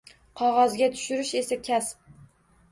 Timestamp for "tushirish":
0.95-1.35